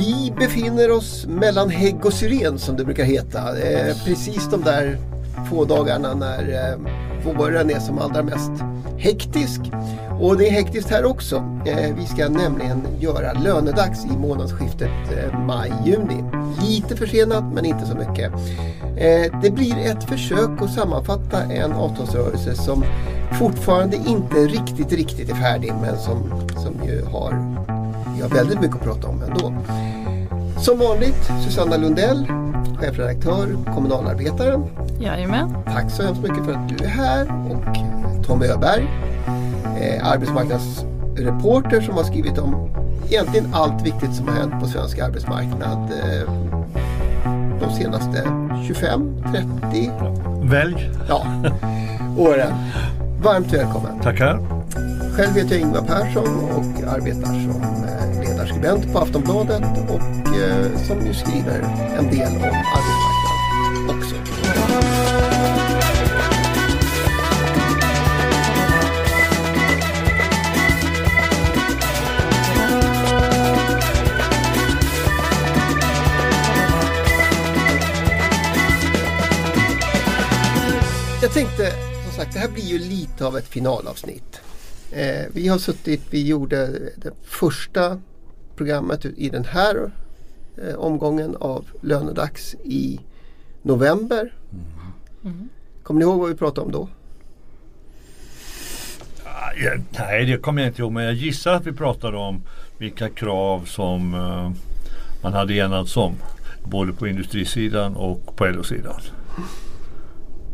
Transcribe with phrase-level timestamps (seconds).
[0.00, 3.58] Vi befinner oss mellan hägg och syren som det brukar heta.
[3.58, 4.98] Eh, precis de där
[5.50, 8.50] få dagarna när eh, våren är som allra mest
[8.98, 9.60] hektisk.
[10.20, 11.36] Och det är hektiskt här också.
[11.66, 16.24] Eh, vi ska nämligen göra lönedags i månadsskiftet eh, maj-juni.
[16.62, 18.32] Lite försenat men inte så mycket.
[18.96, 22.84] Eh, det blir ett försök att sammanfatta en avtalsrörelse som
[23.38, 27.60] fortfarande inte riktigt, riktigt är färdig men som, som ju har,
[28.20, 29.54] vi har väldigt mycket att prata om ändå.
[30.60, 32.26] Som vanligt Susanna Lundell,
[32.80, 34.64] chefredaktör, kommunalarbetaren.
[35.00, 35.56] Jajamän.
[35.64, 37.76] Tack så hemskt mycket för att du är här och
[38.26, 38.88] Tom Öberg,
[39.80, 42.70] eh, arbetsmarknadsreporter som har skrivit om
[43.08, 46.32] egentligen allt viktigt som har hänt på svensk arbetsmarknad eh,
[47.60, 48.22] de senaste
[48.66, 49.22] 25,
[49.70, 49.90] 30
[50.42, 50.90] Välj.
[51.08, 51.26] ja,
[52.18, 52.52] åren.
[53.22, 54.00] Varmt välkommen.
[54.02, 54.40] Tackar.
[55.16, 57.80] Själv heter jag Ingvar Persson och arbetar som
[58.60, 61.60] skribent på Aftonbladet och eh, som ju skriver
[61.98, 62.42] en del om
[62.76, 64.14] arbetsmarknaden också.
[81.22, 81.72] Jag tänkte,
[82.04, 84.40] som sagt, det här blir ju lite av ett finalavsnitt.
[84.92, 88.00] Eh, vi har suttit, vi gjorde det första
[88.64, 89.90] programmet i den här
[90.62, 93.00] eh, omgången av lönedags i
[93.62, 94.32] november.
[95.82, 96.88] Kommer ni ihåg vad vi pratade om då?
[99.24, 100.92] Ah, ja, Nej, det kommer jag inte ihåg.
[100.92, 102.42] Men jag gissar att vi pratade om
[102.78, 104.50] vilka krav som eh,
[105.22, 106.14] man hade enats om.
[106.64, 109.00] Både på industrisidan och på LO-sidan.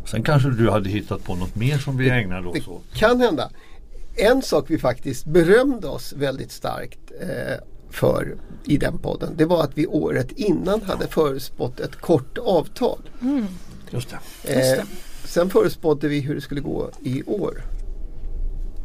[0.05, 2.83] Sen kanske du hade hittat på något mer som vi ägnade Det oss åt.
[2.93, 3.49] kan hända.
[4.15, 7.55] En sak vi faktiskt berömde oss väldigt starkt eh,
[7.97, 9.33] för i den podden.
[9.37, 12.99] Det var att vi året innan hade förutspått ett kort avtal.
[13.89, 14.77] Just det.
[14.77, 14.83] Eh,
[15.25, 17.61] sen förutspådde vi hur det skulle gå i år.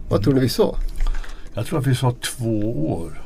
[0.08, 0.76] Vad tror ni vi sa?
[1.54, 2.60] Jag tror att vi sa två
[2.92, 3.22] år.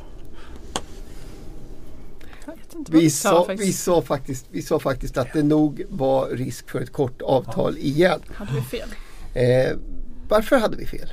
[2.89, 6.91] Vi sa vi, sa faktiskt, vi sa faktiskt att det nog var risk för ett
[6.91, 8.19] kort avtal igen.
[8.33, 8.89] Hade vi fel?
[9.33, 9.77] Eh,
[10.29, 11.09] varför hade vi fel?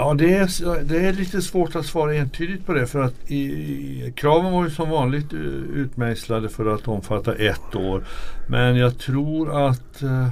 [0.00, 3.36] Ja, det är, det är lite svårt att svara entydigt på det för att i,
[3.36, 5.32] i, kraven var ju som vanligt
[5.74, 8.04] utmejslade för att omfatta ett år.
[8.48, 10.28] Men jag tror att eh,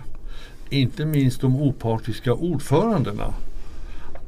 [0.71, 3.35] inte minst de opartiska ordförandena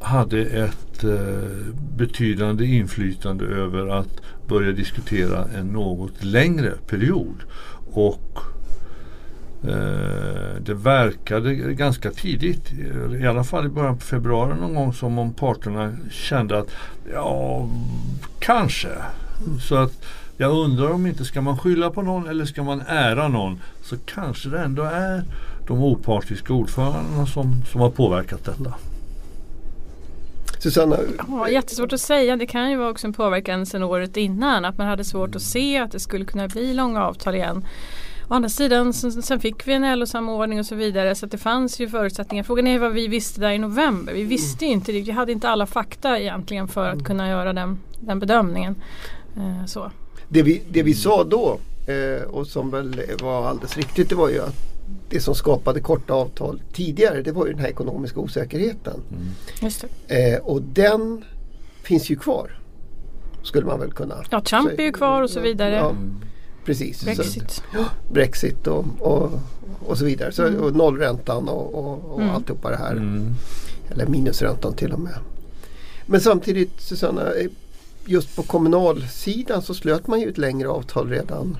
[0.00, 7.36] hade ett eh, betydande inflytande över att börja diskutera en något längre period.
[7.92, 8.38] Och
[10.60, 12.72] det verkade ganska tidigt,
[13.20, 16.70] i alla fall i början på februari någon gång som om parterna kände att
[17.12, 17.68] ja,
[18.38, 18.88] kanske.
[19.68, 20.04] Så att
[20.36, 23.96] jag undrar om inte ska man skylla på någon eller ska man ära någon så
[24.06, 25.24] kanske det ändå är
[25.66, 28.74] de opartiska ordförandena som, som har påverkat detta.
[30.58, 30.96] Susanna,
[31.28, 32.36] Ja, jättesvårt att säga.
[32.36, 34.64] Det kan ju vara också en påverkan sedan året innan.
[34.64, 37.64] Att man hade svårt att se att det skulle kunna bli långa avtal igen.
[38.30, 41.80] Å andra sidan sen, fick vi en LO-samordning och så vidare så att det fanns
[41.80, 42.44] ju förutsättningar.
[42.44, 44.12] Frågan är vad vi visste där i november.
[44.12, 45.08] Vi visste ju inte riktigt.
[45.08, 48.74] Vi hade inte alla fakta egentligen för att kunna göra den, den bedömningen.
[49.36, 49.90] Eh, så.
[50.28, 54.28] det, vi, det vi sa då eh, och som väl var alldeles riktigt det var
[54.28, 54.54] ju att
[55.10, 59.00] det som skapade korta avtal tidigare det var ju den här ekonomiska osäkerheten.
[59.60, 60.32] Just det.
[60.34, 61.24] Eh, och den
[61.82, 62.60] finns ju kvar.
[63.42, 64.80] Skulle man väl kunna Ja, Trump säga.
[64.82, 65.74] är ju kvar och så vidare.
[65.74, 65.94] Ja,
[66.68, 66.98] precis.
[66.98, 67.62] Så- Brexit.
[67.74, 69.30] Ja, Brexit och, och,
[69.86, 70.32] och så vidare.
[70.32, 70.60] Så, Mm.
[70.62, 72.34] och nollräntan och, och, och Mm.
[72.34, 72.90] alltihopa det här.
[72.92, 73.34] Mm.
[73.90, 75.14] Eller minusräntan till och med.
[76.06, 77.46] Men samtidigt Susanna, eh,
[78.04, 81.56] just på kommunalsidan så slöt man ju ett längre avtal redan.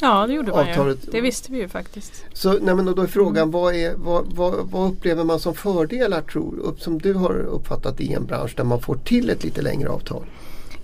[0.00, 1.10] Ja, det gjorde man Avtalet- ju.
[1.10, 2.12] Det visste vi ju faktiskt.
[2.32, 3.50] Så nej, men då är frågan Mm.
[3.50, 8.00] vad, är, vad, vad, vad upplever man som fördelar tror upp, som du har uppfattat
[8.00, 10.24] i en bransch där man får till ett lite längre avtal?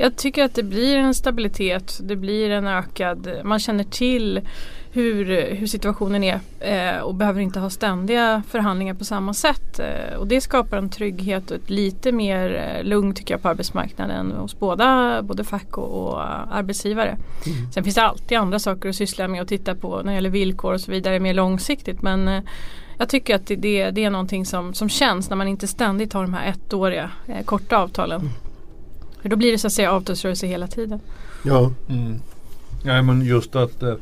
[0.02, 2.00] Jag tycker att det blir en stabilitet.
[2.02, 4.41] Det blir en ökad, man känner till
[4.93, 9.79] hur, hur situationen är eh, och behöver inte ha ständiga förhandlingar på samma sätt.
[9.79, 13.49] Eh, och det skapar en trygghet och ett lite mer eh, lugn tycker jag på
[13.49, 16.23] arbetsmarknaden hos båda, både fack och, och
[16.55, 17.17] arbetsgivare.
[17.75, 20.31] Sen finns det alltid andra saker att syssla med och titta på när det gäller
[20.31, 22.02] villkor och så vidare mer långsiktigt.
[22.02, 22.43] Men eh,
[22.99, 26.12] jag tycker att det, det, det är någonting som, som känns när man inte ständigt
[26.12, 28.31] har de här ettåriga eh, korta avtalen.
[29.22, 31.00] För då blir det så att säga avtalsrörelse hela tiden.
[31.44, 31.72] Ja.
[31.88, 32.20] Mm.
[32.84, 33.94] Nej men just att, eh,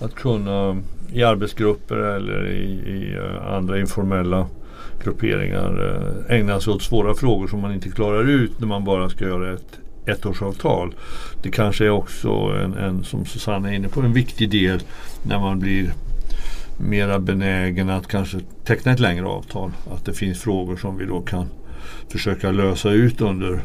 [0.00, 0.82] att kunna
[1.12, 4.46] i arbetsgrupper eller i, i eh, andra informella
[5.04, 5.94] grupperingar
[6.28, 9.24] eh, ägnar sig åt svåra frågor som man inte klarar ut när man bara ska
[9.24, 10.94] göra ett ettårsavtal.
[11.42, 12.30] Det kanske är också
[12.64, 14.82] en, en, som Susanne är inne på, en viktig del
[15.22, 15.92] när man blir
[16.78, 19.70] mera benägen att kanske teckna ett längre avtal.
[19.94, 21.46] Att det finns frågor som vi då kan
[22.08, 23.60] försöka lösa ut under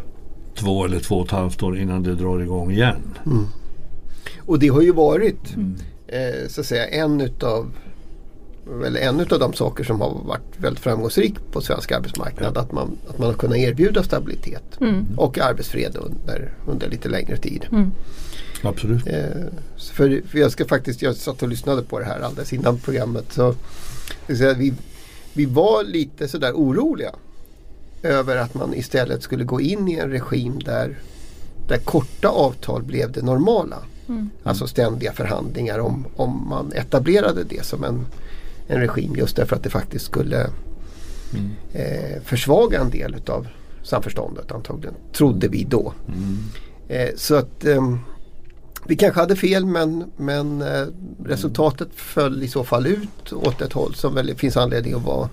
[0.57, 3.17] två eller två och ett halvt år innan det drar igång igen.
[3.25, 3.45] Mm.
[4.39, 5.75] Och det har ju varit mm.
[6.07, 7.71] eh, så att säga en utav
[8.85, 12.51] eller en av de saker som har varit väldigt framgångsrik på svensk arbetsmarknad.
[12.55, 12.61] Ja.
[12.61, 15.05] Att, man, att man har kunnat erbjuda stabilitet mm.
[15.17, 17.65] och arbetsfred under, under lite längre tid.
[17.71, 17.91] Mm.
[18.61, 19.07] Absolut.
[19.07, 19.15] Eh,
[19.93, 23.25] för, för, jag ska faktiskt, jag satt och lyssnade på det här alldeles innan programmet.
[23.33, 23.55] Så,
[24.27, 24.73] så vi,
[25.33, 27.11] vi var lite sådär oroliga
[28.07, 30.99] över att man istället skulle gå in i en regim där,
[31.67, 33.77] där korta avtal blev det normala.
[34.07, 34.29] Mm.
[34.43, 38.05] Alltså ständiga förhandlingar om, om man etablerade det som en,
[38.67, 40.49] en regim just därför att det faktiskt skulle
[41.33, 41.51] mm.
[41.73, 43.47] eh, försvaga en del utav
[43.83, 44.95] samförståndet antagligen.
[45.13, 45.93] Trodde vi då.
[46.07, 46.37] Mm.
[46.87, 47.97] Eh, så att eh,
[48.87, 50.87] vi kanske hade fel men, men eh,
[51.25, 55.29] resultatet föll i så fall ut åt ett håll som väl finns anledning att vara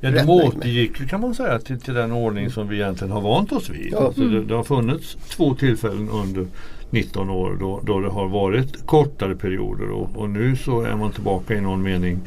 [0.00, 3.52] Ja, de återgick kan man säga till, till den ordning som vi egentligen har vant
[3.52, 3.92] oss vid.
[3.92, 4.06] Ja.
[4.06, 6.46] Alltså det, det, har funnits två tillfällen under
[6.90, 11.12] 19 år då, då det har varit kortare perioder och, och, nu så är man
[11.12, 12.20] tillbaka i någon mening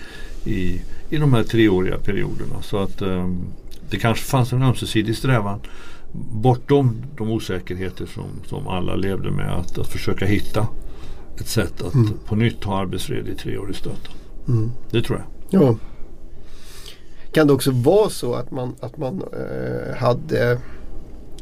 [0.45, 2.61] i, i de här treåriga perioderna.
[2.61, 3.45] Så att um,
[3.89, 5.59] det kanske fanns en ömsesidig strävan
[6.31, 10.67] bortom de osäkerheter som, som alla levde med att, att försöka hitta
[11.39, 12.09] ett sätt att mm.
[12.25, 14.13] på nytt ha arbetsfred i tre år i stöten.
[14.47, 14.71] Mm.
[14.91, 15.61] Det tror jag.
[15.61, 15.75] Ja.
[17.31, 20.59] Kan det också vara så att man, att man eh, hade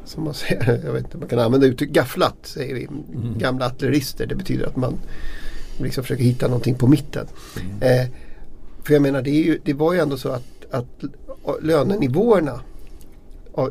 [0.09, 2.85] som man säger, jag vet inte, man kan använda uttryck gafflat säger vi.
[2.85, 3.37] Mm.
[3.37, 4.25] Gamla artillerister.
[4.25, 4.97] Det betyder att man
[5.77, 7.27] liksom försöker hitta någonting på mitten.
[7.61, 8.01] Mm.
[8.01, 8.07] Eh,
[8.83, 11.03] för jag menar det, ju, det, var ju ändå så att, att
[11.61, 12.61] lönenivåerna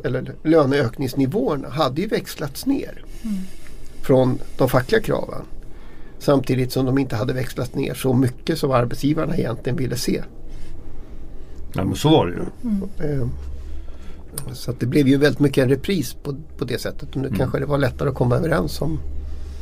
[0.03, 3.37] eller löneökningsnivåerna hade ju växlats ner mm.
[4.01, 5.41] från de fackliga kraven.
[6.19, 10.23] Samtidigt som de inte hade växlats ner så mycket som arbetsgivarna egentligen ville se.
[11.73, 12.69] Ja men så var det ju.
[12.69, 12.89] Mm.
[12.99, 13.27] Eh,
[14.53, 17.09] så det blev ju väldigt mycket en repris på, på det sättet.
[17.09, 17.37] Och nu mm.
[17.37, 18.99] kanske det var lättare att komma överens om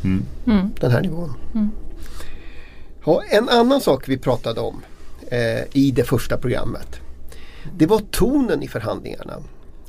[0.04, 0.24] mm.
[0.46, 0.70] mm.
[0.80, 1.34] den här nivån.
[1.54, 1.70] Mm.
[3.06, 4.82] Ja, en annan sak vi pratade om
[5.28, 7.00] eh, i det första programmet.
[7.78, 9.34] Det var tonen i förhandlingarna.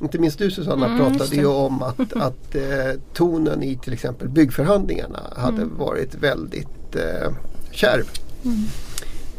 [0.01, 4.29] Inte minst du Susanna mm, pratade ju om att, att eh, tonen i till exempel
[4.29, 5.77] byggförhandlingarna hade mm.
[5.77, 7.31] varit väldigt eh,
[7.71, 8.09] kärv
[8.43, 8.63] mm.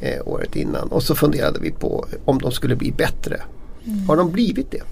[0.01, 0.89] Eh, året innan.
[0.89, 3.41] Och så funderade vi på om de skulle bli bättre.
[3.85, 4.09] Mm.
[4.09, 4.83] Har de blivit det?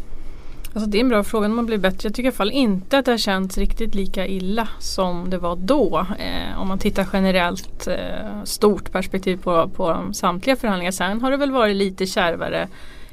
[0.74, 2.06] Alltså det är en bra fråga om man blir bättre.
[2.06, 5.38] Jag tycker i alla fall inte att det har känts riktigt lika illa som det
[5.38, 6.06] var då.
[6.18, 10.92] Eh, om man tittar generellt eh, stort perspektiv på, på samtliga förhandlingar.
[10.92, 12.68] Sen har det väl varit lite kärvare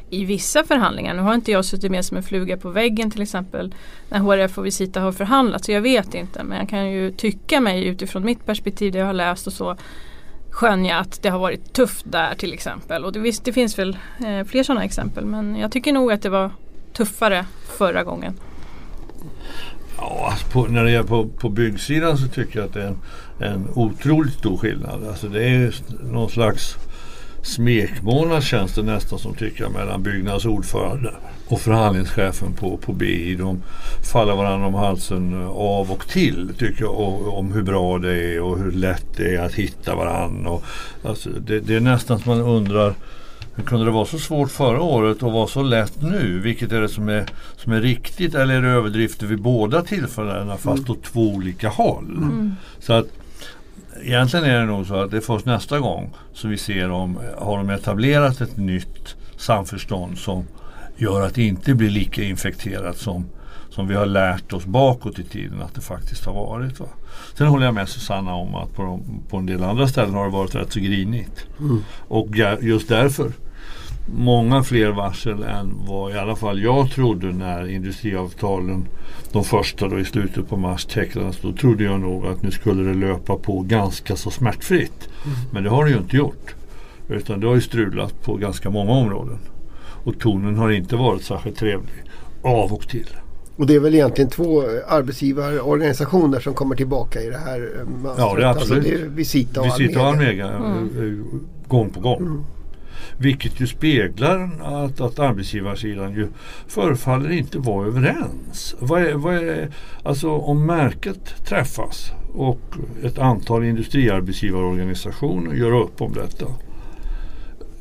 [0.10, 1.14] i vissa förhandlingar.
[1.14, 3.74] Nu har inte jag suttit med som en fluga på väggen till exempel
[4.10, 7.62] när HRF och Visita har förhandlat så jag vet inte men jag kan ju tycka
[7.62, 9.78] mig utifrån mitt perspektiv det jag har läst och så
[10.56, 13.06] skönja att det har varit tufft där till exempel.
[13.06, 16.22] Och det, visst, det finns väl eh, fler sådana exempel men jag tycker nog att
[16.22, 16.52] det var
[16.94, 17.46] tuffare
[17.78, 18.40] förra gången.
[19.98, 22.88] Ja, alltså på, när det gäller på, på byggsidan så tycker jag att det är
[22.88, 22.98] en,
[23.40, 25.08] en otroligt stor skillnad.
[25.08, 26.78] Alltså det är någon slags
[27.42, 31.14] smekmånad känns det nästan som tycker jag mellan Byggnads ordförande
[31.48, 33.36] och förhandlingschefen på, på BI.
[33.36, 33.64] De
[34.12, 38.42] faller varandra om halsen av och till tycker jag och, om hur bra det är
[38.42, 40.50] och hur lätt det är att hitta varandra.
[40.50, 40.64] Och,
[41.04, 42.94] alltså, det, det är nästan som man undrar
[43.56, 46.40] hur kunde det vara så svårt förra året och vara så lätt nu?
[46.40, 47.26] Vilket är det som är,
[47.58, 50.92] som är riktigt eller är det överdrifter vid båda tillfällena fast mm.
[50.92, 52.18] åt två olika håll?
[52.18, 52.56] Mm.
[52.80, 53.08] Så att
[54.02, 57.20] Egentligen är det nog så att det är först nästa gång som vi ser om
[57.38, 60.48] har de etablerat ett nytt samförstånd som
[60.98, 63.26] gör att det inte blir lika infekterat som,
[63.70, 66.80] som vi har lärt oss bakåt i tiden att det faktiskt har varit.
[66.80, 66.88] Va?
[67.38, 70.26] Sen håller jag med Susanna om att på, de, på en del andra ställen har
[70.26, 71.48] det varit rätt så grinigt.
[71.60, 71.84] Mm.
[72.08, 72.28] Och
[72.62, 73.32] just därför
[74.14, 78.88] många fler varsel än vad i alla fall jag trodde när industriavtalen,
[79.32, 81.40] de första då i slutet på mars tecknades.
[81.42, 85.10] Då trodde jag nog att nu skulle det löpa på ganska så smärtfritt.
[85.26, 85.38] Mm.
[85.52, 86.56] Men det har det ju inte gjort.
[87.10, 89.40] Utan det har ju strulat på ganska många områden.
[90.06, 92.04] Och tonen har inte varit särskilt trevlig
[92.42, 93.10] av och till.
[93.58, 98.16] Och det är väl egentligen två arbetsgivarorganisationer som kommer tillbaka i det här mönstret?
[98.18, 98.78] Ja, det är absolut.
[98.78, 100.50] Alltså det är Visita och Visita Almega.
[100.50, 101.46] Almega mm.
[101.68, 102.22] gång på gång.
[102.22, 102.44] Mm.
[103.18, 106.28] Vilket ju speglar att, att arbetsgivarsidan ju
[106.68, 108.76] förefaller inte vara överens.
[108.80, 109.70] Vad är, vad är,
[110.04, 112.60] alltså om märket träffas och
[113.04, 116.46] ett antal industriarbetsgivarorganisationer gör upp om detta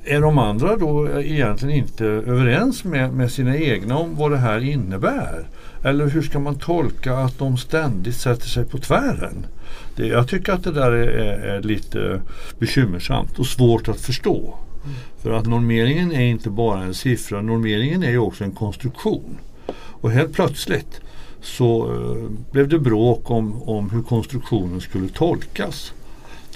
[0.05, 4.65] är de andra då egentligen inte överens med, med sina egna om vad det här
[4.65, 5.49] innebär?
[5.83, 9.47] Eller hur ska man tolka att de ständigt sätter sig på tvären?
[9.97, 11.09] Det, jag tycker att det där är,
[11.39, 12.21] är lite
[12.59, 14.55] bekymmersamt och svårt att förstå.
[14.85, 14.97] Mm.
[15.23, 19.39] För att normeringen är inte bara en siffra, normeringen är ju också en konstruktion.
[19.77, 21.01] Och helt plötsligt
[21.43, 25.93] så uh, blev det bråk om, om hur konstruktionen skulle tolkas.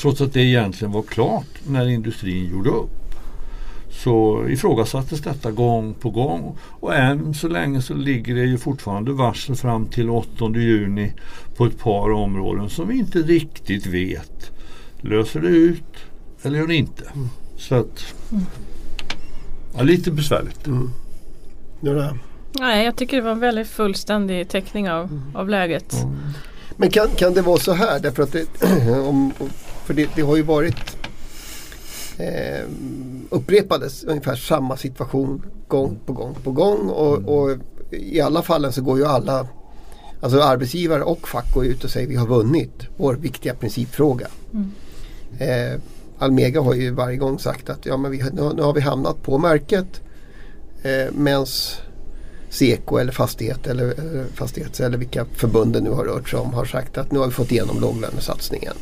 [0.00, 2.97] Trots att det egentligen var klart när industrin gjorde upp
[3.98, 9.12] så ifrågasattes detta gång på gång och än så länge så ligger det ju fortfarande
[9.12, 11.12] varsel fram till 8 juni
[11.56, 14.50] på ett par områden som vi inte riktigt vet.
[15.00, 15.96] Löser det ut
[16.42, 17.04] eller gör det inte?
[17.14, 17.28] Mm.
[17.56, 18.14] Så att,
[19.76, 20.66] ja, lite besvärligt.
[20.66, 20.90] Mm.
[21.80, 22.14] Ja,
[22.60, 25.22] Nej, jag tycker det var en väldigt fullständig teckning av, mm.
[25.34, 25.92] av läget.
[26.02, 26.16] Mm.
[26.76, 28.00] Men kan, kan det vara så här?
[28.00, 28.46] Därför att det,
[29.08, 29.32] om,
[29.84, 30.97] för det, det har ju varit
[32.18, 32.64] eh,
[33.30, 36.88] upprepades ungefär samma situation gång på gång på gång.
[36.88, 37.28] Och, mm.
[37.28, 37.50] och,
[37.90, 39.46] i alla fallen så går ju alla,
[40.20, 44.26] alltså arbetsgivare och fack går ut och säger vi har vunnit vår viktiga principfråga.
[44.52, 44.70] Mm.
[45.38, 45.80] Eh,
[46.18, 49.22] Almega har ju varje gång sagt att ja, men vi, nu, nu har vi hamnat
[49.22, 50.00] på märket.
[50.82, 51.80] Eh, Medans
[52.50, 56.64] Seko eller Fastighet eller, eller Fastighets eller vilka förbunden nu har rört sig om har
[56.64, 58.74] sagt att nu har vi fått igenom låglönesatsningen.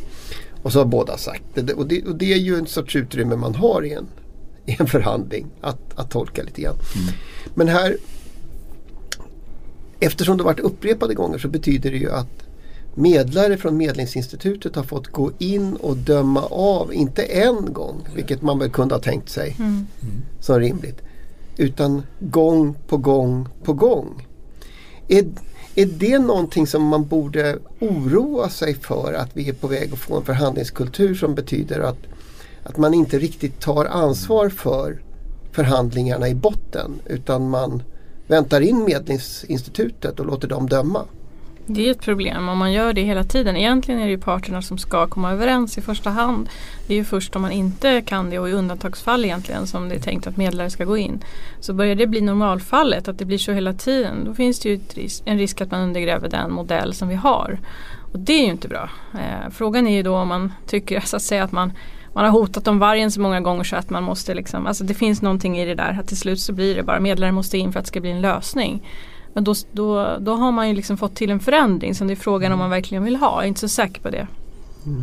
[0.66, 1.72] Och så har båda sagt det.
[1.72, 4.06] Och det, och det är ju en sorts utrymme man har i en,
[4.66, 6.74] i en förhandling att, att tolka lite grann.
[6.74, 7.14] Mm.
[7.54, 7.96] Men här
[10.00, 12.42] Eftersom det varit upprepade gånger så betyder det ju att
[12.94, 18.58] medlare från Medlingsinstitutet har fått gå in och döma av, inte en gång, vilket man
[18.58, 19.86] väl kunde ha tänkt sig mm.
[20.40, 21.02] som rimligt,
[21.56, 24.26] utan gång på gång på gång.
[25.08, 25.24] Är,
[25.78, 29.98] är det någonting som man borde oroa sig för att vi är på väg att
[29.98, 31.98] få en förhandlingskultur som betyder att,
[32.62, 35.02] att man inte riktigt tar ansvar för
[35.52, 37.82] förhandlingarna i botten utan man
[38.26, 41.04] väntar in Medlingsinstitutet och låter dem döma?
[41.68, 43.56] Det är ett problem om man gör det hela tiden.
[43.56, 46.48] Egentligen är det ju parterna som ska komma överens i första hand.
[46.86, 49.94] Det är ju först om man inte kan det och i undantagsfall egentligen som det
[49.94, 51.24] är tänkt att medlare ska gå in.
[51.60, 54.80] Så börjar det bli normalfallet, att det blir så hela tiden, då finns det ju
[55.24, 57.58] en risk att man undergräver den modell som vi har.
[58.12, 58.90] Och det är ju inte bra.
[59.14, 61.72] Eh, frågan är ju då om man tycker så att säga att man
[62.14, 64.94] man har hotat om vargen så många gånger så att man måste liksom, alltså det
[64.94, 67.72] finns någonting i det där att till slut så blir det bara medlare måste in
[67.72, 68.82] för att det ska bli en lösning.
[69.36, 72.16] Men då, då, då har man ju liksom fått till en förändring som det är
[72.16, 73.36] frågan om man verkligen vill ha.
[73.36, 74.26] Jag är inte så säker på det.
[74.86, 75.02] Mm.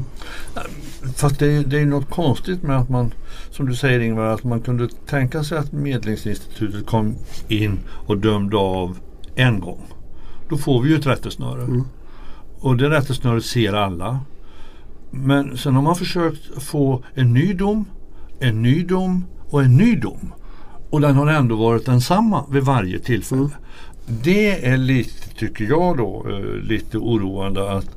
[1.16, 3.14] Fast det är, det är något konstigt med att man,
[3.52, 7.16] som du säger Ingvar, att man kunde tänka sig att Medlingsinstitutet kom
[7.48, 8.98] in och dömde av
[9.36, 9.82] en gång.
[10.50, 11.62] Då får vi ju ett rättesnöre.
[11.62, 11.84] Mm.
[12.60, 14.20] Och det rättesnöret ser alla.
[15.12, 17.86] Men sen har man försökt få en ny dom,
[18.40, 20.34] en ny dom och en ny dom.
[20.90, 23.42] Och den har ändå varit densamma vid varje tillfälle.
[23.42, 23.54] Mm.
[24.06, 27.88] Det är lite, tycker jag då, eh, lite oroande att,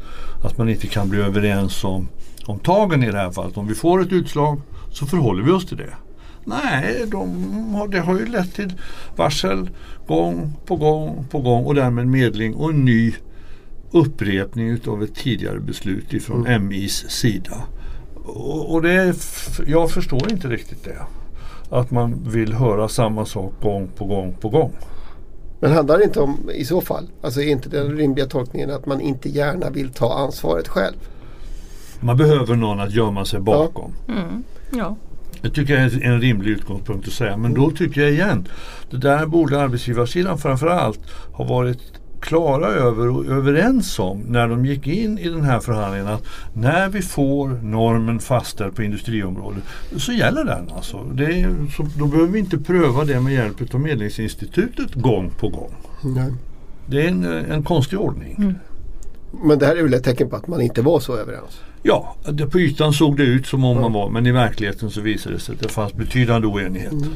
[0.45, 2.09] att man inte kan bli överens om,
[2.47, 3.57] om tagen i det här fallet.
[3.57, 4.61] Om vi får ett utslag
[4.93, 5.95] så förhåller vi oss till det.
[6.45, 8.73] Nej, de har, det har ju lett till
[9.17, 9.71] varsel
[10.07, 13.15] gång på gång på gång och därmed medling och en ny
[13.91, 16.69] upprepning av ett tidigare beslut ifrån mm.
[16.69, 17.57] MIs sida.
[18.25, 19.15] Och, och det,
[19.67, 21.03] jag förstår inte riktigt det.
[21.71, 24.73] Att man vill höra samma sak gång på gång på gång.
[25.67, 28.87] Men handlar det inte om, i så fall, alltså är inte den rimliga tolkningen att
[28.87, 30.97] man inte gärna vill ta ansvaret själv?
[32.01, 33.93] Man behöver någon att gömma sig bakom.
[34.07, 34.13] Ja.
[34.13, 34.45] Mm.
[34.73, 34.97] ja.
[35.43, 37.37] Det tycker jag är en rimlig utgångspunkt att säga.
[37.37, 38.49] Men då tycker jag igen,
[38.91, 41.01] det där borde arbetsgivarsidan framförallt
[41.33, 41.81] ha varit
[42.21, 46.89] klara över och överens om när de gick in i den här förhandlingen att när
[46.89, 49.63] vi får normen fastställd på industriområdet
[49.97, 50.71] så gäller den.
[50.77, 51.05] Alltså.
[51.13, 55.49] Det är, så, då behöver vi inte pröva det med hjälp av Medlingsinstitutet gång på
[55.49, 55.73] gång.
[56.03, 56.33] Nej.
[56.87, 58.35] Det är en, en konstig ordning.
[58.39, 58.55] Mm.
[59.45, 61.61] Men det här är väl ett tecken på att man inte var så överens?
[61.83, 63.83] Ja, det, på ytan såg det ut som om mm.
[63.83, 66.93] man var men i verkligheten så visade det sig att det fanns betydande oenighet.
[66.93, 67.09] Mm.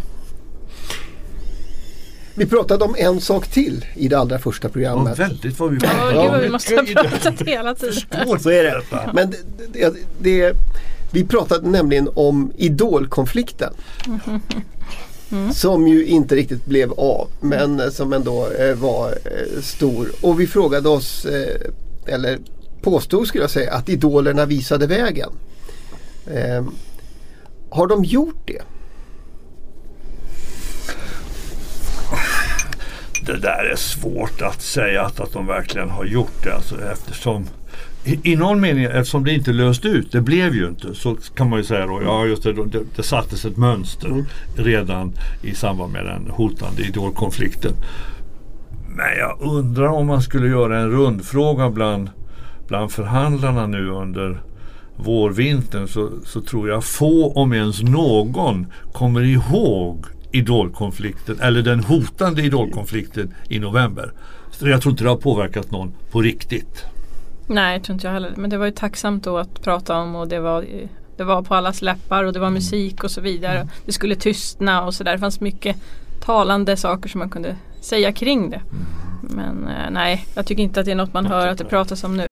[2.40, 5.18] Vi pratade om en sak till i det allra första programmet.
[5.18, 8.40] Ja, väldigt vad vi pratade Ja, gud, vi måste ha pratat hela tiden.
[8.40, 8.82] Så är det.
[9.14, 9.34] Men
[9.72, 10.56] det, det,
[11.12, 13.72] vi pratade nämligen om idolkonflikten.
[15.30, 15.52] Mm.
[15.52, 20.08] Som ju inte riktigt blev av men som ändå eh, var eh, stor.
[20.20, 21.60] Och vi frågade oss, eh,
[22.06, 22.38] eller
[22.82, 25.30] påstod skulle jag säga, att idolerna visade vägen.
[26.26, 26.64] Eh,
[27.70, 28.62] har de gjort det?
[33.26, 37.46] Det där är svårt att säga att, att de verkligen har gjort det alltså, eftersom
[38.04, 41.50] i, i någon mening, eftersom det inte löste ut, det blev ju inte, så kan
[41.50, 44.24] man ju säga då, ja just det, det, det sattes ett mönster Mm.
[44.56, 45.12] redan
[45.42, 47.72] i samband med den hotande idolkonflikten.
[48.88, 52.10] Men jag undrar om man skulle göra en rundfråga bland,
[52.68, 54.42] bland förhandlarna nu under
[54.96, 62.42] vårvintern så, så tror jag få, om ens någon, kommer ihåg idolkonflikten eller den hotande
[62.42, 64.12] idolkonflikten i november.
[64.50, 66.84] Så jag tror inte det har påverkat någon på riktigt.
[67.46, 68.32] Nej, jag tror inte jag heller.
[68.36, 70.64] Men det var ju tacksamt då att prata om och det var,
[71.16, 73.68] det var på allas läppar och det var musik och så vidare.
[73.86, 75.12] Det skulle tystna och sådär.
[75.12, 75.76] Det fanns mycket
[76.20, 78.62] talande saker som man kunde säga kring det.
[79.22, 82.04] Men eh, nej, jag tycker inte att det är något man hör att det pratas
[82.04, 82.26] om nu.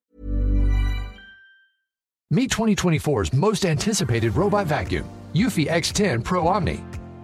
[2.34, 6.80] Meet 2024's most anticipated robot vacuum, Eufy X10 Pro Omni.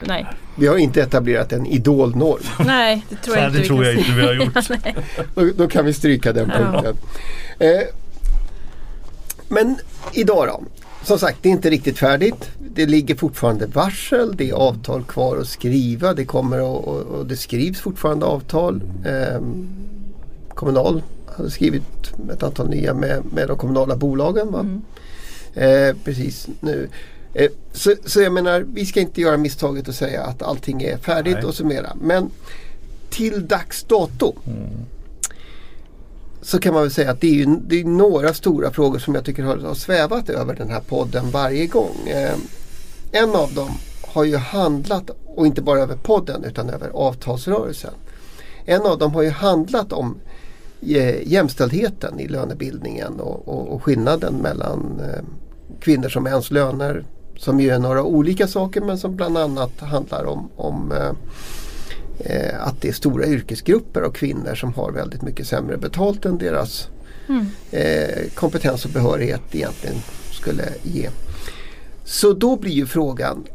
[0.00, 0.26] Nej,
[0.56, 2.42] Vi har inte etablerat en idolnorm.
[2.66, 4.54] nej det tror jag inte det vi tror jag inte vi har gjort.
[5.34, 6.70] Då, då kan vi stryka den Ja.
[6.72, 6.96] punkten.
[7.58, 7.82] Eh,
[9.48, 9.76] men
[10.12, 10.62] idag då?
[11.02, 12.50] Som sagt, det är inte riktigt färdigt.
[12.58, 16.14] Det ligger fortfarande varsel, det är avtal kvar att skriva.
[16.14, 18.82] Det kommer och, och, och det skrivs fortfarande avtal.
[19.06, 19.40] Eh,
[20.54, 21.02] Kommunal
[21.36, 21.82] hade skrivit
[22.32, 24.52] ett antal nya med, med de kommunala bolagen.
[24.52, 24.66] Va?
[25.62, 26.88] Eh, precis nu.
[27.38, 30.96] Eh, så, så jag menar, vi ska inte göra misstaget att säga att allting är
[30.96, 31.44] färdigt Nej.
[31.44, 31.92] och summera.
[32.00, 32.30] Men
[33.10, 34.34] till dags dato
[36.42, 39.14] så kan man väl säga att det är, ju, det är några stora frågor som
[39.14, 41.96] jag tycker har, har svävat över den här podden varje gång.
[42.06, 42.34] Eh,
[43.12, 43.70] en av dem
[44.02, 47.94] har ju handlat, och inte bara över podden utan över avtalsrörelsen.
[48.64, 50.16] En av dem har ju handlat om
[50.80, 55.24] eh, jämställdheten i lönebildningen och, och, och skillnaden mellan eh,
[55.80, 57.04] kvinnors och mäns löner
[57.38, 61.12] som ju är några olika saker men som bland annat handlar om, om eh,
[62.18, 66.38] eh, att det är stora yrkesgrupper av kvinnor som har väldigt mycket sämre betalt än
[66.38, 66.88] deras
[67.28, 67.46] Mm.
[67.70, 69.96] eh, kompetens och behörighet egentligen
[70.32, 71.08] skulle ge.
[72.04, 73.46] Så då blir ju frågan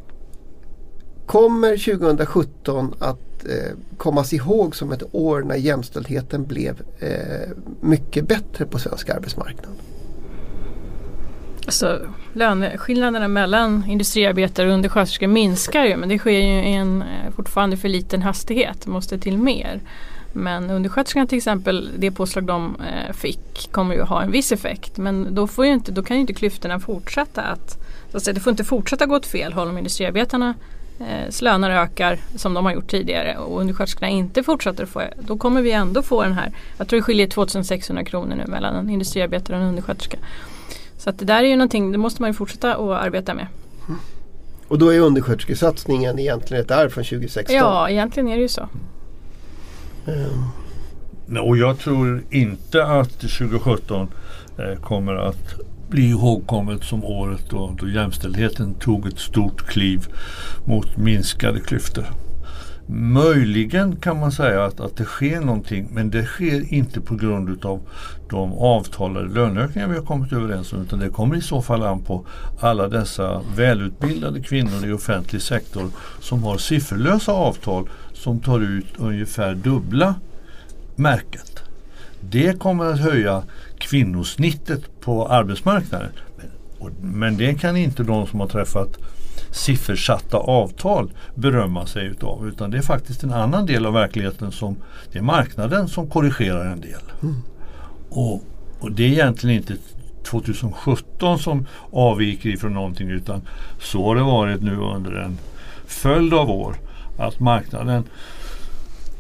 [1.26, 7.50] Kommer 2017 att eh, kommas ihåg som ett år när jämställdheten blev eh,
[7.82, 9.72] mycket bättre på svensk arbetsmarknad?
[11.66, 12.00] Alltså,
[12.34, 17.78] löneskillnaderna mellan industriarbetare och undersköterskor minskar ju men det sker ju i en eh, fortfarande
[17.78, 18.82] för liten hastighet.
[18.86, 19.82] Det måste till mer.
[20.34, 24.98] Men undersköterskorna till exempel, det påslag de eh, fick kommer ju ha en viss effekt.
[24.98, 27.78] Men då, får ju inte, då kan ju inte klyftorna fortsätta att,
[28.12, 30.54] så att säga, det får inte fortsätta gå åt fel håll om industriarbetarna
[31.00, 35.38] eh, löner ökar som de har gjort tidigare och undersköterskorna inte fortsätter att få, då
[35.38, 38.90] kommer vi ändå få den här, jag tror det skiljer 2600 kronor nu mellan en
[38.90, 40.18] industriarbetare och en undersköterska.
[41.04, 43.48] Så att det där är ju någonting, det måste man ju fortsätta att arbeta med.
[44.68, 47.56] Och då är undersköterskesatsningen egentligen ett arv från 2016.
[47.56, 48.68] Ja, egentligen är det ju så.
[51.26, 54.08] Nej, Och jag tror inte att 2017
[54.58, 60.08] eh, kommer att bli ihågkommet som året då, då jämställdheten tog ett stort kliv
[60.66, 62.06] mot minskade klyftor.
[62.88, 67.50] Möjligen kan man säga att, att det sker någonting men det sker inte på grund
[67.50, 67.82] utav
[68.30, 72.02] de avtalade löneökningar vi har kommit överens om utan det kommer i så fall an
[72.02, 72.26] på
[72.60, 79.56] alla dessa välutbildade kvinnor i offentlig sektor som har sifferlösa avtal som tar ut ungefär
[79.56, 80.16] dubbla
[80.96, 81.64] märket.
[82.20, 83.44] Det kommer att höja
[83.78, 86.12] kvinnosnittet på arbetsmarknaden.
[86.38, 88.98] Men, men det kan inte de som har träffat
[89.54, 92.48] siffersatta avtal berömma sig utav.
[92.48, 94.76] Utan det är faktiskt en annan del av verkligheten som
[95.12, 97.02] det är marknaden som korrigerar en del.
[98.10, 98.44] Och,
[98.80, 99.76] och det är egentligen inte
[100.24, 103.42] 2017 som avviker ifrån någonting utan
[103.80, 105.38] så har det varit nu under en
[105.88, 106.76] följd av år
[107.18, 108.04] att marknaden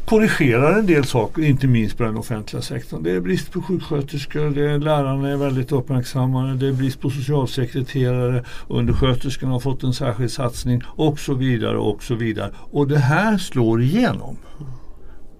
[0.06, 3.04] korrigerar en del saker, inte minst på den offentliga sektorn.
[3.04, 7.10] Det är brist på sjuksköterskor, det är, lärarna är väldigt uppmärksammade, det är brist på
[7.10, 12.52] socialsekreterare, undersköterskorna har fått en särskild satsning och så vidare och så vidare.
[12.72, 14.38] Och det här slår igenom.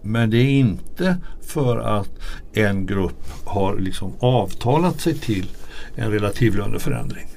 [0.02, 2.10] Men det är inte för att
[2.54, 5.50] en grupp har liksom avtalat sig till
[5.96, 7.28] en relativlöneförändring.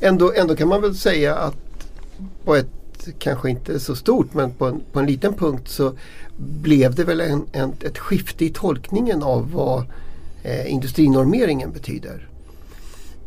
[0.00, 1.56] ändå, ändå kan man väl säga att
[2.44, 2.81] på ett
[3.18, 5.92] kanske inte så stort men på en, på en liten punkt så
[6.36, 9.84] blev det väl en, en, ett skifte i tolkningen av vad
[10.42, 12.28] eh, industrinormeringen betyder.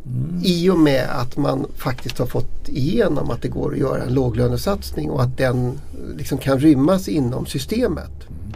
[0.05, 0.41] Mm.
[0.43, 4.13] I och med att man faktiskt har fått igenom att det går att göra en
[4.13, 5.79] låglönesatsning och att den
[6.17, 8.11] liksom kan rymmas inom systemet.
[8.27, 8.53] Mm.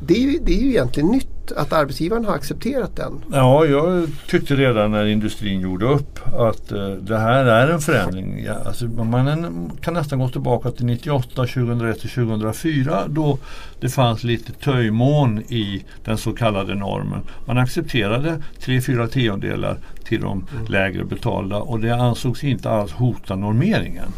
[0.00, 3.24] Det, är ju, det är ju egentligen nytt att arbetsgivaren har accepterat den?
[3.32, 8.44] Ja, jag tyckte redan när industrin gjorde upp att uh, det här är en förändring.
[8.46, 13.38] Ja, alltså, man kan nästan gå tillbaka till 98, 2001 till 2004 då
[13.80, 17.20] det fanns lite töjmån i den så kallade normen.
[17.44, 20.66] Man accepterade tre, fyra tiondelar till de mm.
[20.66, 24.12] lägre betalda och det ansågs inte alls hota normeringen.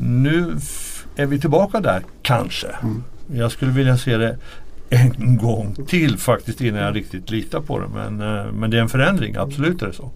[0.00, 0.56] Nu
[1.16, 2.66] är vi tillbaka där, kanske.
[2.82, 3.04] Mm.
[3.34, 4.38] Jag skulle vilja se det
[4.92, 7.88] en gång till faktiskt innan jag riktigt litar på det.
[7.94, 10.10] Men, eh, men det är en förändring, absolut är det så.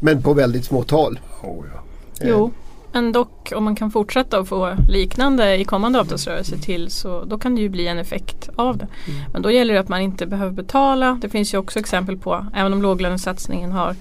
[0.00, 1.18] Men på väldigt små tal?
[1.42, 1.82] Oh, ja.
[2.24, 2.52] Jo,
[2.92, 7.38] men dock om man kan fortsätta att få liknande i kommande avtalsrörelse till så då
[7.38, 8.88] kan det ju bli en effekt av det.
[9.08, 9.20] Mm.
[9.32, 11.18] Men då gäller det att man inte behöver betala.
[11.22, 13.96] Det finns ju också exempel på, även om låglönesatsningen har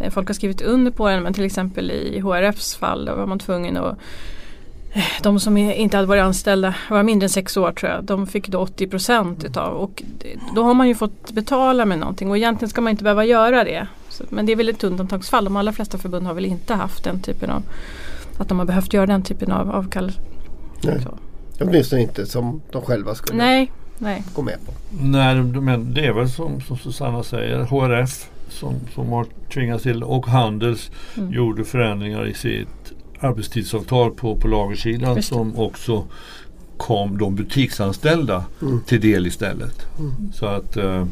[0.00, 3.26] eh, Folk har skrivit under på den men till exempel i HRFs fall då var
[3.26, 3.98] man tvungen att
[5.22, 8.48] de som inte hade varit anställda, var mindre än sex år tror jag, de fick
[8.48, 10.02] då 80 procent utav och
[10.54, 13.64] då har man ju fått betala med någonting och egentligen ska man inte behöva göra
[13.64, 13.86] det.
[14.08, 17.04] Så, men det är väl ett undantagsfall, de allra flesta förbund har väl inte haft
[17.04, 17.62] den typen av,
[18.38, 20.12] att de har behövt göra den typen av avkall.
[20.82, 21.06] Nej.
[21.60, 24.24] Åtminstone inte som de själva skulle nej, nej.
[24.34, 24.72] gå med på.
[25.00, 30.02] Nej, men det är väl som, som Susanna säger, HRF som, som har tvingats till
[30.02, 31.32] och Handels mm.
[31.32, 32.93] gjorde förändringar i sitt
[33.24, 36.04] arbetstidsavtal på, på lagersidan som också
[36.76, 38.80] kom de butiksanställda mm.
[38.86, 39.86] till del istället.
[39.98, 40.32] Mm.
[40.32, 41.06] Så att eh,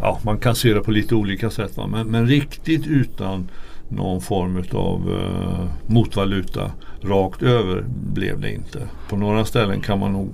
[0.00, 1.76] ja, man kan se det på lite olika sätt.
[1.76, 1.86] Va?
[1.86, 3.48] Men, men riktigt utan
[3.88, 8.88] någon form av eh, motvaluta rakt över blev det inte.
[9.08, 10.32] På några ställen kan man nog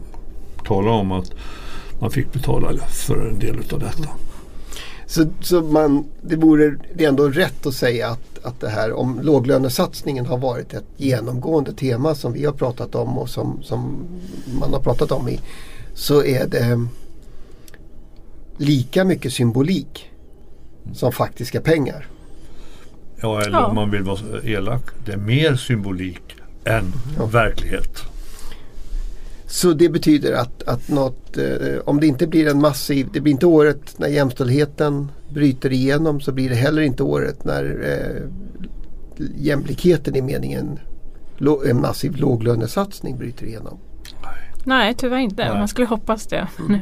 [0.65, 1.33] tala om att
[2.01, 4.09] man fick betala för en del av detta.
[5.11, 9.21] Så, så man, det vore det ändå rätt att säga att, att det här om
[9.23, 14.07] låglönesatsningen har varit ett genomgående tema som vi har pratat om och som, som
[14.61, 15.41] man har pratat om i
[15.95, 16.87] så är det
[18.57, 20.11] lika mycket symbolik
[20.93, 22.07] som faktiska pengar.
[23.21, 23.67] Ja, eller ja.
[23.67, 27.27] om man vill vara elak, det är mer symbolik än ja.
[27.27, 28.10] verklighet.
[29.51, 33.33] Så det betyder att, att något, eh, om det inte blir en massiv, det blir
[33.33, 38.23] inte året när jämställdheten bryter igenom så blir det heller inte året när eh,
[39.37, 40.79] jämlikheten i meningen
[41.67, 43.79] en massiv låglönesatsning bryter igenom.
[44.65, 45.49] Nej, tyvärr inte.
[45.49, 45.59] Nej.
[45.59, 46.49] Man skulle hoppas det.
[46.59, 46.81] Mm.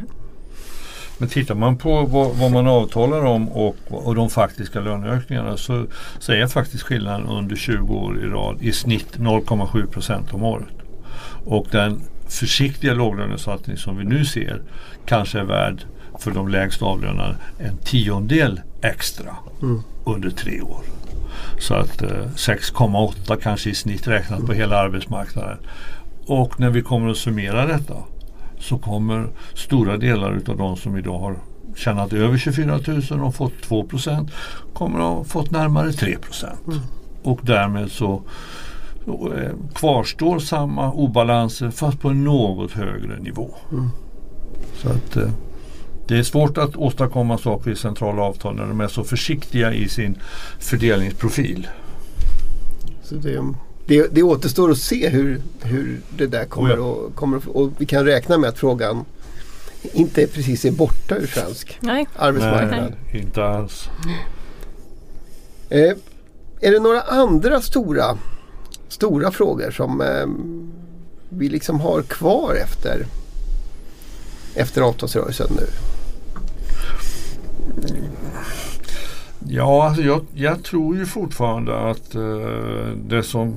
[1.19, 5.87] Men tittar man på vad, vad, man avtalar om och, och de faktiska löneökningarna så,
[6.19, 10.75] så är faktiskt skillnaden under 20 år i rad i snitt 0,7 procent om året.
[11.45, 14.63] Och den försiktiga låglönesatsning som vi nu ser
[15.07, 15.85] kanske är värd
[16.19, 19.83] för de lägst avlönade en tiondel extra mm.
[20.05, 20.85] under tre år.
[21.59, 25.59] Så att eh, 6,8 kanske i snitt räknat på hela arbetsmarknaden.
[26.27, 27.95] Och när vi kommer att summera detta
[28.59, 31.37] så kommer stora delar av de som idag har
[31.77, 34.31] tjänat över 24 000 och fått 2%
[34.73, 36.17] kommer att ha fått närmare 3
[36.67, 36.81] mm.
[37.23, 38.23] Och därmed så
[39.75, 43.55] kvarstår samma obalanser fast på en något högre nivå.
[43.73, 43.89] Mm.
[44.77, 45.31] Så att eh,
[46.09, 49.89] det är svårt att åstadkomma saker i centrala avtal när de är så försiktiga i
[49.89, 50.19] sin
[50.59, 51.69] fördelningsprofil.
[53.03, 53.45] Så det,
[53.87, 56.85] det, det återstår att se hur, hur det där kommer, oh ja.
[56.85, 59.05] och, kommer och vi kan räkna med att frågan
[59.83, 62.07] inte precis är borta ur svensk Nej.
[62.17, 62.95] arbetsmarknad.
[63.13, 63.89] Nej, inte alls.
[65.69, 65.93] Eh,
[66.61, 68.19] är det några andra stora
[68.89, 70.27] stora frågor som eh,
[71.29, 73.07] vi liksom har kvar efter,
[74.55, 75.67] efter avtalsrörelsen nu?
[79.51, 82.23] Ja, alltså jag, jag, tror ju fortfarande att eh,
[83.09, 83.55] det som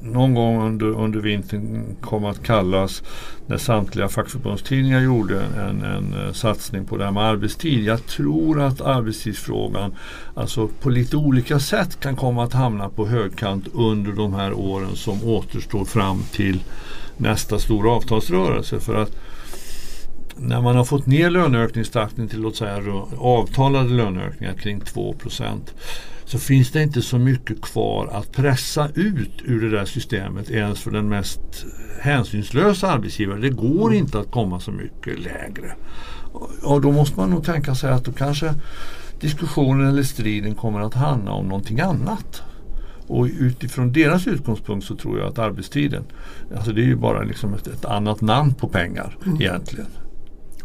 [0.00, 3.02] någon gång under, under vintern kom att kallas
[3.46, 7.84] när samtliga fackförbundstidningar gjorde en, en eh, satsning på det här med arbetstid.
[7.84, 9.94] Jag tror att arbetstidsfrågan
[10.34, 14.96] alltså på lite olika sätt kan komma att hamna på högkant under de här åren
[14.96, 16.62] som återstår fram till
[17.16, 18.80] nästa stora avtalsrörelse.
[18.80, 19.16] För att
[20.38, 22.82] när man har fått ner löneökningstakten till låt säga
[23.18, 25.58] avtalade löneökningar kring 2%
[26.24, 30.80] så finns det inte så mycket kvar att pressa ut ur det där systemet ens
[30.80, 31.40] för den mest
[32.00, 33.40] hänsynslösa arbetsgivaren.
[33.40, 33.98] Det går mm.
[33.98, 35.74] inte att komma så mycket lägre.
[36.62, 38.54] Och då måste man nog tänka sig att då kanske
[39.20, 42.42] diskussionen eller striden kommer att handla om någonting annat.
[43.06, 46.04] Och utifrån deras utgångspunkt så tror jag att arbetstiden,
[46.56, 49.42] alltså det är ju bara liksom ett, ett annat namn på pengar mm.
[49.42, 49.86] egentligen.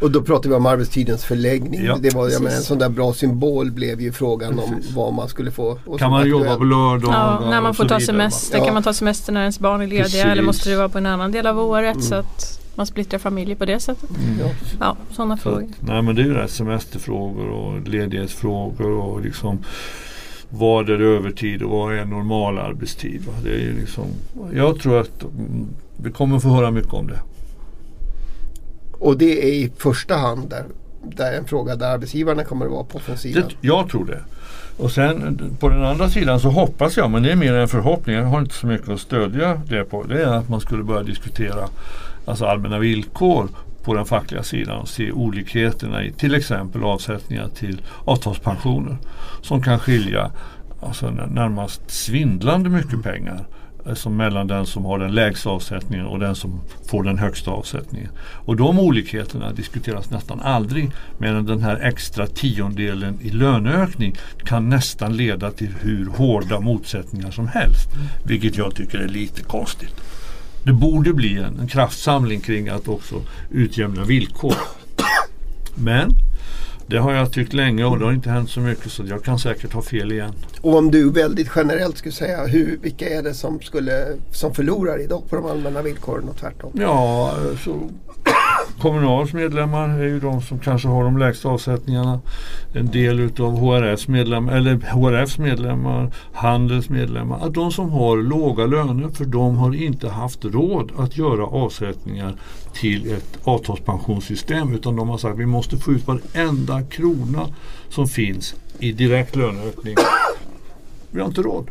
[0.04, 1.86] Och då pratar vi om arbetstidens förläggning.
[1.86, 1.98] Ja.
[2.02, 4.92] Det var, jag menar, en sån där bra symbol blev ju frågan om Precis.
[4.96, 5.78] vad man skulle få.
[5.86, 8.58] och Kan man jobba på lördagar Ja, när man får ta semester.
[8.58, 8.66] Ja.
[8.66, 10.26] Kan man ta semester när ens barn är lediga Precis.
[10.26, 12.02] eller måste det vara på en annan del av året Mm.
[12.02, 14.10] så att man splittrar familjer på det sättet.
[14.40, 14.46] Ja.
[14.80, 15.64] Ja, sådana Så frågor.
[15.82, 19.58] att, nej men det är ju det här semesterfrågor och ledighetsfrågor och liksom
[20.50, 23.22] vad är övertid och vad är normal arbetstid?
[23.44, 24.06] Det är ju liksom,
[24.54, 27.20] jag tror att mm, vi kommer få höra mycket om det.
[29.04, 30.66] Och det är i första hand där,
[31.04, 33.44] där en fråga där arbetsgivarna kommer att vara på offensiven.
[33.48, 33.68] det.
[33.68, 34.20] Jag tror det.
[34.78, 38.16] Och sen på den andra sidan så hoppas jag, men det är mer en förhoppning,
[38.16, 40.04] jag har inte så mycket att stödja det på.
[40.04, 41.68] Det är att man skulle börja diskutera
[42.26, 43.48] alltså allmänna villkor
[43.84, 48.98] på den fackliga sidan och se olikheterna i till exempel avsättningar till avtalspensioner
[49.42, 50.32] som kan skilja
[50.82, 53.46] alltså närmast svindlande mycket pengar
[53.86, 58.10] alltså mellan den som har den lägsta avsättningen och den som får den högsta avsättningen.
[58.20, 64.16] Och de olikheterna diskuteras nästan aldrig medan den här extra tiondelen i löneökning
[64.46, 67.90] kan nästan leda till hur hårda motsättningar som helst.
[68.26, 69.96] Vilket jag tycker är lite konstigt.
[70.64, 74.56] Det borde bli en, en kraftsamling kring att också utjämna villkor.
[75.76, 76.10] Men
[76.88, 79.40] det har jag tyckt länge och det har inte hänt så mycket så jag kan
[79.40, 80.34] säkert ha fel igen.
[80.62, 85.02] Och om du väldigt generellt skulle säga hur, vilka är det som, skulle, som förlorar
[85.02, 86.72] idag på de allmänna villkoren och tvärtom?
[86.74, 87.90] Ja, så
[88.84, 92.22] Kommunals medlemmar är ju de som kanske har de lägsta avsättningarna.
[92.74, 97.46] En del utav HRFs medlemmar, eller HRFs medlemmar, Handels medlemmar.
[97.46, 102.36] Att de som har låga löner för de har inte haft råd att göra avsättningar
[102.74, 107.48] till ett avtalspensionssystem utan de har sagt att vi måste få ut varenda krona
[107.90, 109.96] som finns i direkt löneökning.
[111.12, 111.68] Vi har inte råd.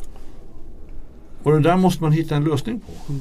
[1.43, 3.15] Och det där måste man hitta en lösning på.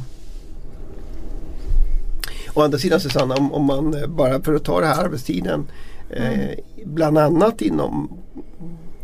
[2.53, 5.67] Å andra sidan Susanna, om, om man eh, bara för att ta det här arbetstiden.
[6.09, 6.49] Eh,
[6.85, 8.11] bland annat inom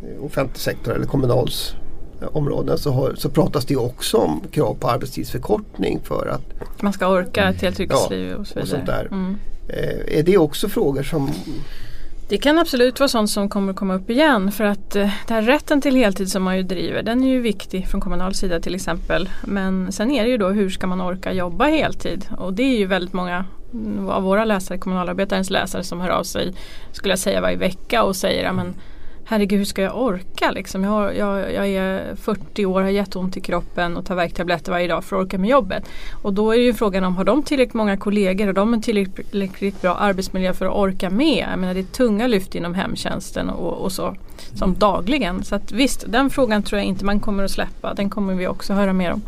[0.04, 1.76] eh, offentlig sektor eller kommunals
[2.22, 6.94] eh, områden så, har, så pratas det också om krav på arbetstidsförkortning för att Man
[6.94, 8.68] ska orka ett helt yrkesliv och så och vidare.
[8.68, 9.08] sånt där.
[9.12, 9.38] Mm.
[9.68, 11.30] eh, är det också frågor som
[12.30, 15.42] det kan absolut vara sånt som kommer komma upp igen för att eh, den här
[15.42, 18.76] rätten till heltid som man ju driver den är ju viktig från kommunal sida till
[18.76, 19.30] exempel.
[19.44, 22.78] Men sen är det ju då hur ska man orka jobba heltid och det är
[22.78, 23.46] ju väldigt många
[24.10, 26.54] av våra läsare, kommunalarbetarens läsare som hör av sig
[26.92, 28.56] skulle jag säga varje vecka och säger att
[29.30, 30.84] herregud hur ska jag orka liksom?
[30.84, 34.88] Jag, har, jag, jag är 40 år, har jätteont i kroppen och tar värktabletter varje
[34.88, 35.84] dag för att orka med jobbet.
[36.22, 39.82] Och då är ju frågan om har de tillräckligt många kollegor har de en tillräckligt
[39.82, 41.48] bra arbetsmiljö för att orka med?
[41.52, 44.16] Jag menar det är tunga lyft inom hemtjänsten och, och så
[44.54, 45.44] som dagligen.
[45.44, 47.94] Så att visst, den frågan tror jag inte man kommer att släppa.
[47.94, 49.22] Den kommer vi också höra mer om.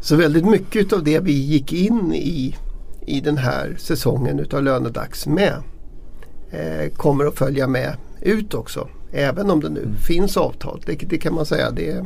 [0.00, 2.56] Så väldigt mycket av det vi gick in i
[3.06, 5.62] i den här säsongen utav Lönedags med
[6.50, 8.88] eh, kommer att följa med ut också.
[9.12, 10.82] Även om det nu finns avtal.
[10.86, 11.70] Det, det kan man säga.
[11.70, 12.04] Det,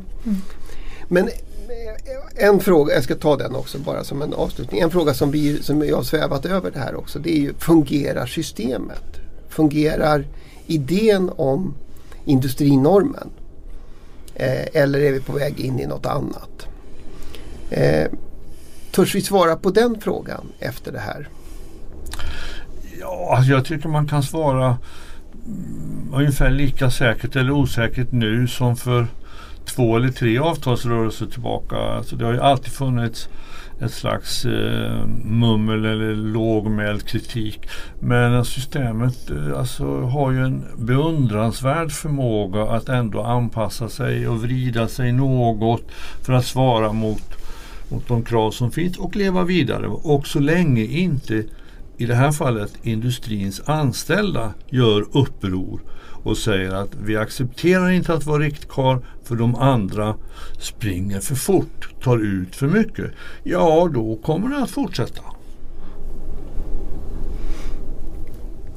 [1.09, 4.81] Men eh, en fråga, jag ska ta den också bara som en avslutning.
[4.81, 7.18] En fråga som, vi, som jag har svävat över det här också.
[7.18, 9.20] Det är ju fungerar systemet?
[9.48, 10.26] Fungerar
[10.66, 11.74] idén om
[12.24, 13.31] industrinormen?
[14.35, 16.66] Eh, eller är vi på väg in i något annat?
[17.70, 18.11] Eh,
[18.90, 21.28] törs vi svara på den frågan efter det här?
[23.02, 24.66] Ja, alltså, jag tycker man kan svara
[25.46, 29.06] mm, ungefär lika säkert eller osäkert nu som för
[29.64, 31.76] två eller tre avtalsrörelser tillbaka.
[31.76, 33.28] Alltså det har ju alltid funnits
[33.80, 37.68] ett slags eh, mummel eller lågmäld kritik.
[38.00, 44.88] Men systemet eh, alltså, har ju en beundransvärd förmåga att ändå anpassa sig och vrida
[44.88, 45.82] sig något
[46.22, 47.22] för att svara mot,
[47.88, 49.86] mot de krav som finns och leva vidare.
[49.86, 51.44] Och så länge inte
[52.02, 55.80] i det här fallet industrins anställda gör uppror
[56.24, 60.14] och säger att vi accepterar inte att vara riktkarl för de andra
[60.58, 63.10] springer för fort, tar ut för mycket.
[63.42, 65.22] Ja, då kommer det att fortsätta.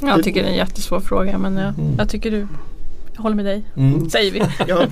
[0.02, 1.96] Jag tycker det är en jättesvår fråga men jag, Mm.
[1.98, 2.48] jag tycker du
[3.16, 4.10] jag håller med dig, Mm.
[4.10, 4.40] säger vi.
[4.68, 4.88] Ja.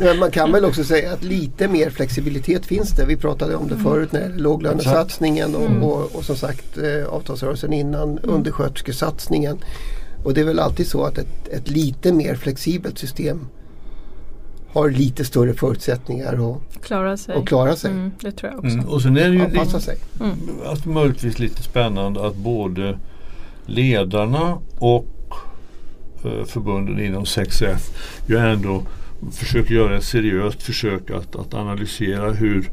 [0.00, 3.04] Men man kan väl också säga att lite mer flexibilitet finns det.
[3.06, 5.82] Vi pratade om det förut när låglönesatsningen och, Mm.
[5.82, 9.58] och, och som sagt eh, avtalsrörelsen innan undersköterskesatsningen.
[10.24, 13.46] Och det är väl alltid så att ett, ett lite mer flexibelt system
[14.72, 17.34] har lite större förutsättningar att, Klara sig.
[17.36, 17.90] att klara sig.
[17.90, 18.74] Mm, det tror jag också.
[18.74, 18.88] Mm.
[18.88, 19.96] Och sen är det ju Anpassa sig.
[20.66, 22.98] alltså, möjligtvis lite spännande att både
[23.66, 25.06] ledarna och
[26.26, 27.78] Eh, förbunden inom 6F
[28.26, 28.82] ju ändå
[29.32, 32.70] försöker göra ett seriöst försök att, att analysera hur,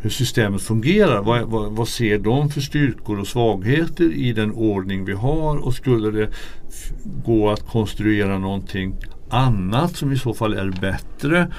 [0.00, 1.22] hur systemet fungerar.
[1.22, 5.74] Vad, vad, vad, ser de för styrkor och svagheter i den ordning vi har och
[5.74, 6.30] skulle det
[7.24, 8.96] gå att konstruera någonting
[9.30, 11.52] annat som i så fall är bättre.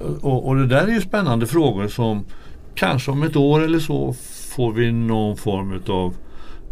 [0.00, 2.24] Eh, och, och det där är ju spännande frågor som
[2.74, 4.14] kanske om ett år eller så
[4.56, 6.14] får vi någon form av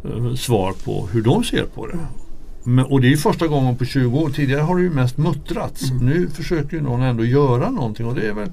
[0.04, 1.98] eh, svar på hur de ser på det.
[2.64, 4.30] Men, och det är första gången på 20 år.
[4.30, 5.90] Tidigare har det ju mest muttrats.
[5.90, 6.06] Mm.
[6.06, 8.50] Nu försöker någon ändå göra någonting och det är väl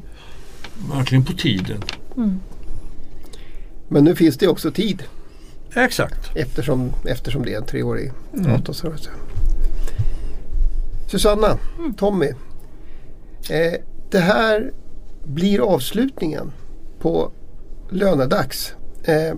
[0.96, 1.84] verkligen på tiden.
[2.18, 2.40] Mm.
[3.88, 5.04] Men nu finns det också tid.
[5.76, 6.36] Exakt.
[6.36, 8.52] Eftersom, eftersom det är en treårig mm.
[8.52, 9.10] avtalsrörelse.
[11.08, 11.94] Susanna, mm.
[11.94, 12.30] Tommy.
[13.50, 13.74] Eh,
[14.12, 14.72] det här
[15.24, 16.52] blir avslutningen
[17.00, 17.32] på
[17.90, 18.74] lönedags.
[19.04, 19.34] Eh,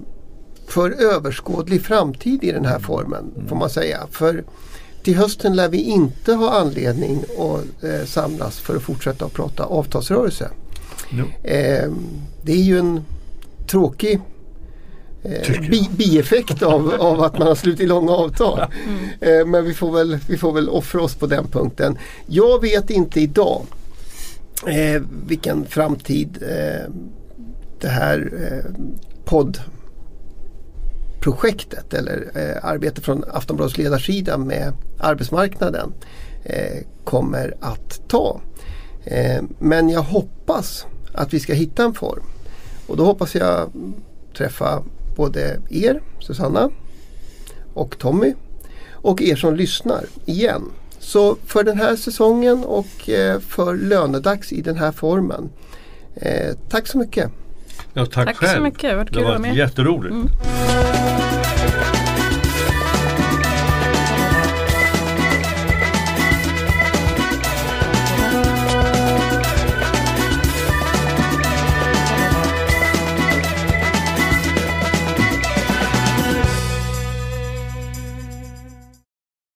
[0.73, 3.47] för överskådlig framtid i den här formen mm.
[3.47, 4.07] får man säga.
[4.11, 4.43] För
[5.03, 9.63] till hösten lär vi inte ha anledning att eh, samlas för att fortsätta att prata
[9.63, 10.49] avtalsrörelse.
[11.11, 11.47] No.
[11.47, 11.91] Eh,
[12.41, 13.05] det är ju en
[13.67, 14.19] tråkig
[15.23, 18.59] eh, bi bieffekt av, av att man har slutit långa avtal.
[18.59, 19.39] Mm.
[19.39, 21.97] Eh, men vi får, väl, vi får väl offra oss på den punkten.
[22.25, 23.61] Jag vet inte idag
[24.67, 26.91] eh, vilken framtid eh,
[27.79, 28.71] det här eh,
[31.23, 35.93] poddprojektet eller eh, arbete från Aftonbladets ledarsida med arbetsmarknaden
[36.43, 38.41] eh, kommer att ta.
[39.03, 42.23] Eh, men jag hoppas att vi ska hitta en form.
[42.87, 43.71] Och då hoppas jag
[44.37, 44.83] träffa
[45.15, 46.69] både er, Susanna
[47.73, 48.33] och Tommy
[48.91, 50.61] och er som lyssnar igen.
[50.99, 55.49] Så för den här säsongen och eh, för lönedags i den här formen.
[56.15, 57.31] Eh, tack så mycket!
[57.93, 58.57] Ja, tack, tack själv.
[58.57, 60.13] så mycket, det var jätteroligt.
[60.13, 60.29] Mm.